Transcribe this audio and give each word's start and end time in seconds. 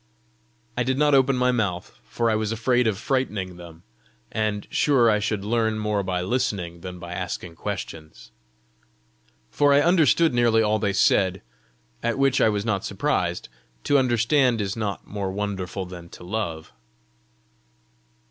I 0.75 0.81
did 0.81 0.97
not 0.97 1.13
open 1.13 1.35
my 1.37 1.51
mouth, 1.51 1.99
for 2.05 2.31
I 2.31 2.35
was 2.35 2.51
afraid 2.51 2.87
of 2.87 2.97
frightening 2.97 3.57
them, 3.57 3.83
and 4.31 4.65
sure 4.71 5.11
I 5.11 5.19
should 5.19 5.45
learn 5.45 5.77
more 5.77 6.01
by 6.01 6.23
listening 6.23 6.81
than 6.81 6.97
by 6.97 7.13
asking 7.13 7.53
questions. 7.53 8.31
For 9.51 9.71
I 9.71 9.81
understood 9.81 10.33
nearly 10.33 10.63
all 10.63 10.79
they 10.79 10.91
said 10.93 11.43
at 12.01 12.17
which 12.17 12.41
I 12.41 12.49
was 12.49 12.65
not 12.65 12.83
surprised: 12.83 13.47
to 13.83 13.99
understand 13.99 14.59
is 14.59 14.75
not 14.75 15.05
more 15.05 15.31
wonderful 15.31 15.85
than 15.85 16.09
to 16.17 16.23
love. 16.23 16.73